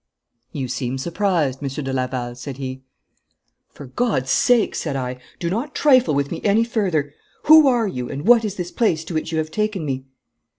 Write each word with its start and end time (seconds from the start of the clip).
'You 0.51 0.67
seem 0.67 0.97
surprised, 0.97 1.61
Monsieur 1.61 1.83
de 1.83 1.93
Laval,' 1.93 2.33
said 2.33 2.57
he. 2.57 2.81
'For 3.69 3.85
God's 3.85 4.31
sake,' 4.31 4.73
said 4.73 4.95
I, 4.95 5.19
'do 5.37 5.47
not 5.51 5.75
trifle 5.75 6.15
with 6.15 6.31
me 6.31 6.41
any 6.43 6.63
further! 6.63 7.13
Who 7.43 7.67
are 7.67 7.87
you, 7.87 8.09
and 8.09 8.25
what 8.25 8.43
is 8.43 8.55
this 8.55 8.71
place 8.71 9.03
to 9.03 9.13
which 9.13 9.31
you 9.31 9.37
have 9.37 9.51
taken 9.51 9.85
me?' 9.85 10.05